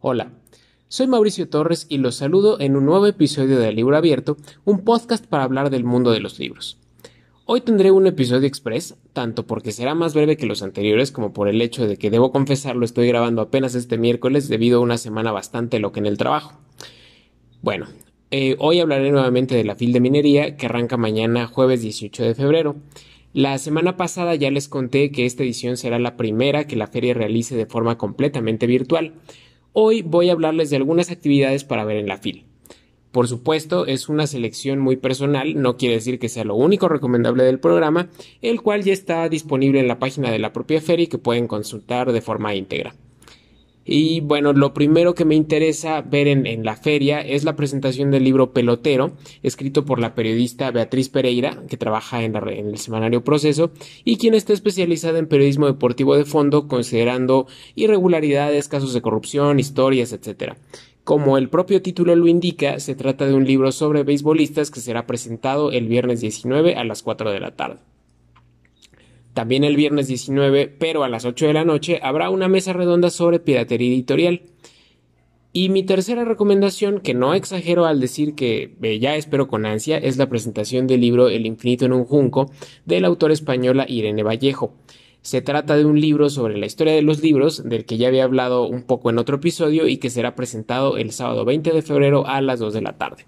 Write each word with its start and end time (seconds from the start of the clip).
Hola, 0.00 0.30
soy 0.86 1.08
Mauricio 1.08 1.48
Torres 1.48 1.86
y 1.88 1.98
los 1.98 2.14
saludo 2.14 2.60
en 2.60 2.76
un 2.76 2.86
nuevo 2.86 3.08
episodio 3.08 3.58
de 3.58 3.72
Libro 3.72 3.96
Abierto, 3.96 4.36
un 4.64 4.84
podcast 4.84 5.26
para 5.26 5.42
hablar 5.42 5.70
del 5.70 5.82
mundo 5.82 6.12
de 6.12 6.20
los 6.20 6.38
libros. 6.38 6.78
Hoy 7.46 7.62
tendré 7.62 7.90
un 7.90 8.06
episodio 8.06 8.46
express, 8.46 8.94
tanto 9.12 9.48
porque 9.48 9.72
será 9.72 9.96
más 9.96 10.14
breve 10.14 10.36
que 10.36 10.46
los 10.46 10.62
anteriores 10.62 11.10
como 11.10 11.32
por 11.32 11.48
el 11.48 11.60
hecho 11.60 11.88
de 11.88 11.96
que 11.96 12.10
debo 12.10 12.30
confesarlo 12.30 12.84
estoy 12.84 13.08
grabando 13.08 13.42
apenas 13.42 13.74
este 13.74 13.98
miércoles 13.98 14.48
debido 14.48 14.78
a 14.78 14.82
una 14.82 14.98
semana 14.98 15.32
bastante 15.32 15.80
loca 15.80 15.98
en 15.98 16.06
el 16.06 16.16
trabajo. 16.16 16.60
Bueno, 17.60 17.88
eh, 18.30 18.54
hoy 18.60 18.78
hablaré 18.78 19.10
nuevamente 19.10 19.56
de 19.56 19.64
la 19.64 19.74
fil 19.74 19.92
de 19.92 19.98
minería 19.98 20.56
que 20.56 20.66
arranca 20.66 20.96
mañana 20.96 21.48
jueves 21.48 21.82
18 21.82 22.22
de 22.22 22.34
febrero. 22.36 22.76
La 23.32 23.58
semana 23.58 23.96
pasada 23.96 24.36
ya 24.36 24.52
les 24.52 24.68
conté 24.68 25.10
que 25.10 25.26
esta 25.26 25.42
edición 25.42 25.76
será 25.76 25.98
la 25.98 26.16
primera 26.16 26.68
que 26.68 26.76
la 26.76 26.86
feria 26.86 27.14
realice 27.14 27.56
de 27.56 27.66
forma 27.66 27.98
completamente 27.98 28.68
virtual. 28.68 29.14
Hoy 29.80 30.02
voy 30.02 30.28
a 30.28 30.32
hablarles 30.32 30.70
de 30.70 30.76
algunas 30.76 31.12
actividades 31.12 31.62
para 31.62 31.84
ver 31.84 31.98
en 31.98 32.08
la 32.08 32.18
FIL. 32.18 32.46
Por 33.12 33.28
supuesto, 33.28 33.86
es 33.86 34.08
una 34.08 34.26
selección 34.26 34.80
muy 34.80 34.96
personal, 34.96 35.62
no 35.62 35.76
quiere 35.76 35.94
decir 35.94 36.18
que 36.18 36.28
sea 36.28 36.42
lo 36.42 36.56
único 36.56 36.88
recomendable 36.88 37.44
del 37.44 37.60
programa, 37.60 38.08
el 38.42 38.60
cual 38.60 38.82
ya 38.82 38.92
está 38.92 39.28
disponible 39.28 39.78
en 39.78 39.86
la 39.86 40.00
página 40.00 40.32
de 40.32 40.40
la 40.40 40.52
propia 40.52 40.80
feria 40.80 41.04
y 41.04 41.06
que 41.06 41.18
pueden 41.18 41.46
consultar 41.46 42.10
de 42.10 42.20
forma 42.20 42.56
íntegra. 42.56 42.96
Y 43.90 44.20
bueno, 44.20 44.52
lo 44.52 44.74
primero 44.74 45.14
que 45.14 45.24
me 45.24 45.34
interesa 45.34 46.02
ver 46.02 46.28
en, 46.28 46.62
la 46.62 46.76
feria 46.76 47.22
es 47.22 47.44
la 47.44 47.56
presentación 47.56 48.10
del 48.10 48.22
libro 48.22 48.52
Pelotero, 48.52 49.12
escrito 49.42 49.86
por 49.86 49.98
la 49.98 50.14
periodista 50.14 50.70
Beatriz 50.70 51.08
Pereira, 51.08 51.62
que 51.70 51.78
trabaja 51.78 52.22
en, 52.22 52.36
en, 52.36 52.68
el 52.68 52.76
semanario 52.76 53.24
Proceso, 53.24 53.70
y 54.04 54.18
quien 54.18 54.34
está 54.34 54.52
especializada 54.52 55.18
en 55.18 55.26
periodismo 55.26 55.64
deportivo 55.64 56.16
de 56.16 56.26
fondo, 56.26 56.68
considerando 56.68 57.46
irregularidades, 57.76 58.68
casos 58.68 58.92
de 58.92 59.00
corrupción, 59.00 59.58
historias, 59.58 60.12
etc. 60.12 60.56
Como 61.02 61.38
el 61.38 61.48
propio 61.48 61.80
título 61.80 62.14
lo 62.14 62.26
indica, 62.26 62.80
se 62.80 62.94
trata 62.94 63.24
de 63.24 63.32
un 63.32 63.46
libro 63.46 63.72
sobre 63.72 64.02
beisbolistas 64.02 64.70
que 64.70 64.80
será 64.80 65.06
presentado 65.06 65.72
el 65.72 65.88
viernes 65.88 66.20
19 66.20 66.74
a 66.74 66.84
las 66.84 67.02
4 67.02 67.30
de 67.30 67.40
la 67.40 67.56
tarde. 67.56 67.78
También 69.38 69.62
el 69.62 69.76
viernes 69.76 70.08
19, 70.08 70.66
pero 70.66 71.04
a 71.04 71.08
las 71.08 71.24
8 71.24 71.46
de 71.46 71.52
la 71.52 71.64
noche, 71.64 72.00
habrá 72.02 72.28
una 72.28 72.48
mesa 72.48 72.72
redonda 72.72 73.08
sobre 73.08 73.38
piratería 73.38 73.86
editorial. 73.86 74.42
Y 75.52 75.68
mi 75.68 75.84
tercera 75.84 76.24
recomendación, 76.24 76.98
que 76.98 77.14
no 77.14 77.34
exagero 77.34 77.86
al 77.86 78.00
decir 78.00 78.34
que 78.34 78.74
eh, 78.82 78.98
ya 78.98 79.14
espero 79.14 79.46
con 79.46 79.64
ansia, 79.64 79.96
es 79.96 80.16
la 80.16 80.28
presentación 80.28 80.88
del 80.88 81.02
libro 81.02 81.28
El 81.28 81.46
infinito 81.46 81.84
en 81.84 81.92
un 81.92 82.04
junco 82.04 82.50
de 82.84 83.00
la 83.00 83.06
autora 83.06 83.32
española 83.32 83.86
Irene 83.88 84.24
Vallejo. 84.24 84.74
Se 85.22 85.40
trata 85.40 85.76
de 85.76 85.84
un 85.84 86.00
libro 86.00 86.30
sobre 86.30 86.58
la 86.58 86.66
historia 86.66 86.94
de 86.94 87.02
los 87.02 87.22
libros, 87.22 87.62
del 87.62 87.84
que 87.84 87.96
ya 87.96 88.08
había 88.08 88.24
hablado 88.24 88.66
un 88.66 88.82
poco 88.82 89.08
en 89.08 89.18
otro 89.18 89.36
episodio 89.36 89.86
y 89.86 89.98
que 89.98 90.10
será 90.10 90.34
presentado 90.34 90.96
el 90.96 91.12
sábado 91.12 91.44
20 91.44 91.70
de 91.70 91.82
febrero 91.82 92.26
a 92.26 92.40
las 92.40 92.58
2 92.58 92.74
de 92.74 92.82
la 92.82 92.98
tarde. 92.98 93.26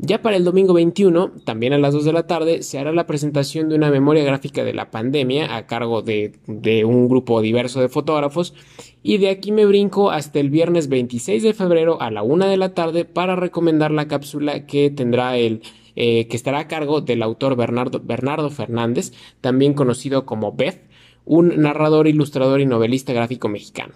Ya 0.00 0.22
para 0.22 0.36
el 0.36 0.44
domingo 0.44 0.74
21, 0.74 1.32
también 1.44 1.72
a 1.72 1.78
las 1.78 1.92
2 1.92 2.04
de 2.04 2.12
la 2.12 2.28
tarde, 2.28 2.62
se 2.62 2.78
hará 2.78 2.92
la 2.92 3.08
presentación 3.08 3.68
de 3.68 3.74
una 3.74 3.90
memoria 3.90 4.22
gráfica 4.22 4.62
de 4.62 4.72
la 4.72 4.92
pandemia 4.92 5.56
a 5.56 5.66
cargo 5.66 6.02
de, 6.02 6.34
de, 6.46 6.84
un 6.84 7.08
grupo 7.08 7.40
diverso 7.40 7.80
de 7.80 7.88
fotógrafos 7.88 8.54
y 9.02 9.18
de 9.18 9.30
aquí 9.30 9.50
me 9.50 9.66
brinco 9.66 10.12
hasta 10.12 10.38
el 10.38 10.50
viernes 10.50 10.88
26 10.88 11.42
de 11.42 11.52
febrero 11.52 12.00
a 12.00 12.12
la 12.12 12.22
1 12.22 12.46
de 12.46 12.56
la 12.56 12.74
tarde 12.74 13.06
para 13.06 13.34
recomendar 13.34 13.90
la 13.90 14.06
cápsula 14.06 14.66
que 14.66 14.90
tendrá 14.90 15.36
el 15.36 15.62
eh, 15.96 16.28
que 16.28 16.36
estará 16.36 16.60
a 16.60 16.68
cargo 16.68 17.00
del 17.00 17.24
autor 17.24 17.56
Bernardo, 17.56 18.00
Bernardo 18.00 18.50
Fernández, 18.50 19.12
también 19.40 19.74
conocido 19.74 20.26
como 20.26 20.52
Beth, 20.52 20.80
un 21.24 21.60
narrador, 21.60 22.06
ilustrador 22.06 22.60
y 22.60 22.66
novelista 22.66 23.12
gráfico 23.12 23.48
mexicano. 23.48 23.94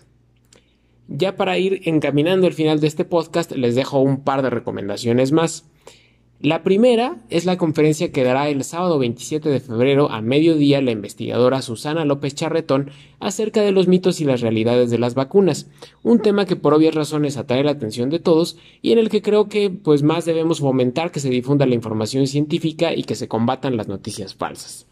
Ya 1.08 1.36
para 1.36 1.58
ir 1.58 1.82
encaminando 1.84 2.46
el 2.46 2.54
final 2.54 2.80
de 2.80 2.86
este 2.86 3.04
podcast, 3.04 3.52
les 3.52 3.74
dejo 3.74 4.00
un 4.00 4.22
par 4.22 4.42
de 4.42 4.50
recomendaciones 4.50 5.32
más. 5.32 5.66
La 6.42 6.64
primera 6.64 7.18
es 7.30 7.44
la 7.44 7.56
conferencia 7.56 8.10
que 8.10 8.24
dará 8.24 8.48
el 8.48 8.64
sábado 8.64 8.98
27 8.98 9.48
de 9.48 9.60
febrero 9.60 10.10
a 10.10 10.20
mediodía 10.20 10.82
la 10.82 10.91
investigadora 10.91 11.62
Susana 11.62 12.04
López 12.04 12.34
Charretón 12.34 12.91
acerca 13.20 13.62
de 13.62 13.70
los 13.70 13.86
mitos 13.86 14.20
y 14.20 14.24
las 14.24 14.41
realidades 14.41 14.91
de 14.91 14.98
las 14.98 15.14
vacunas, 15.14 15.70
un 16.02 16.18
tema 16.18 16.44
que 16.44 16.56
por 16.56 16.74
obvias 16.74 16.96
razones 16.96 17.36
atrae 17.36 17.62
la 17.62 17.70
atención 17.70 18.10
de 18.10 18.18
todos 18.18 18.58
y 18.80 18.91
en 18.91 18.98
el 18.98 19.08
que 19.08 19.22
creo 19.22 19.48
que 19.48 19.70
pues 19.70 20.02
más 20.02 20.24
debemos 20.24 20.58
fomentar 20.58 21.12
que 21.12 21.20
se 21.20 21.30
difunda 21.30 21.64
la 21.64 21.76
información 21.76 22.26
científica 22.26 22.92
y 22.92 23.04
que 23.04 23.14
se 23.14 23.28
combatan 23.28 23.76
las 23.76 23.86
noticias 23.86 24.34
falsas. 24.34 24.88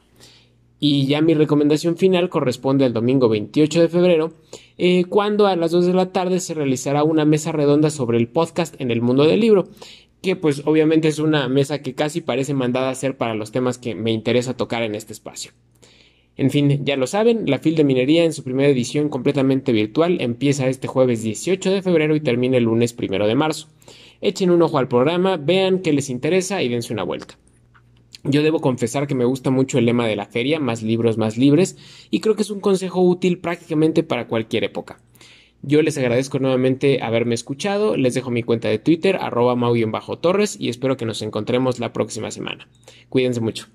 Y 0.81 1.07
ya 1.07 1.21
mi 1.21 1.35
recomendación 1.35 1.99
final 1.99 2.31
corresponde 2.31 2.87
al 2.87 2.95
domingo 2.95 3.29
28 3.29 3.83
de 3.83 3.89
febrero, 3.89 4.33
eh, 4.79 5.05
cuando 5.05 5.47
a 5.47 5.55
las 5.55 5.71
2 5.71 5.87
de 5.87 5.93
la 5.93 6.11
tarde 6.11 6.41
se 6.41 6.55
realizará 6.55 7.05
una 7.05 7.27
mesa 7.27 7.53
redonda 7.53 7.91
sobre 7.91 8.17
el 8.17 8.29
podcast 8.29 8.81
en 8.81 8.91
el 8.91 9.03
mundo 9.03 9.25
del 9.25 9.41
libro, 9.41 9.69
que 10.23 10.37
pues 10.37 10.63
obviamente 10.65 11.09
es 11.09 11.19
una 11.19 11.49
mesa 11.49 11.83
que 11.83 11.95
casi 11.95 12.23
parece 12.23 12.55
mandada 12.55 12.89
a 12.89 12.93
hacer 12.93 13.19
para 13.19 13.35
los 13.35 13.53
temas 13.53 13.77
que 13.77 13.95
me 13.95 14.11
interesa 14.11 14.57
tocar 14.57 14.83
en 14.83 14.95
este 14.95 15.13
espacio. 15.13 15.53
En 16.37 16.51
fin, 16.51 16.87
ya 16.87 16.97
lo 16.97 17.07
saben, 17.07 17.45
la 17.47 17.59
FIL 17.59 17.77
de 17.77 17.85
Minería 17.85 18.25
en 18.25 18.33
su 18.33 18.43
primera 18.43 18.71
edición 18.71 19.11
completamente 19.11 19.73
virtual 19.73 20.23
empieza 20.23 20.69
este 20.69 20.89
jueves 20.89 21.23
18 21.23 21.71
de 21.71 21.83
febrero 21.83 22.17
y 22.17 22.21
termina 22.21 22.57
el 22.57 22.65
lunes 22.65 22.97
1 22.99 23.27
de 23.27 23.35
marzo. 23.35 23.69
Echen 24.23 24.51
un 24.51 24.63
ojo 24.63 24.79
al 24.79 24.89
programa, 24.89 25.37
vean 25.37 25.81
qué 25.81 25.93
les 25.93 26.09
interesa 26.09 26.63
y 26.63 26.71
dense 26.71 26.95
una 26.95 27.03
vuelta. 27.03 27.39
Yo 28.23 28.43
debo 28.43 28.61
confesar 28.61 29.07
que 29.07 29.15
me 29.15 29.25
gusta 29.25 29.51
mucho 29.51 29.79
el 29.79 29.87
lema 29.87 30.07
de 30.07 30.17
la 30.17 30.27
feria, 30.27 30.61
más 30.61 30.83
libros, 30.83 31.17
más 31.17 31.37
libres, 31.39 31.77
y 32.11 32.21
creo 32.21 32.37
que 32.37 32.43
es 32.43 32.51
un 32.51 32.61
consejo 32.61 33.01
útil 33.01 33.39
prácticamente 33.39 34.03
para 34.03 34.27
cualquier 34.29 34.65
época. 34.65 35.01
Yo 35.63 35.83
les 35.83 35.99
agradezco 35.99 36.39
nuevamente 36.39 37.03
haberme 37.03 37.35
escuchado, 37.35 37.97
les 37.97 38.15
dejo 38.15 38.31
mi 38.31 38.43
cuenta 38.43 38.69
de 38.69 38.79
Twitter, 38.79 39.17
arroba 39.17 39.55
bajo 39.55 40.19
torres 40.19 40.57
y 40.59 40.71
espero 40.71 40.97
que 40.97 41.05
nos 41.05 41.21
encontremos 41.21 41.79
la 41.79 41.93
próxima 41.93 42.31
semana. 42.31 42.69
Cuídense 43.09 43.41
mucho. 43.41 43.67